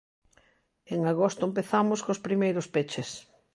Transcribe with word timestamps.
En 0.93 0.99
agosto 1.13 1.43
empezamos 1.45 1.99
cos 2.05 2.23
primeiros 2.27 2.67
peches. 2.75 3.09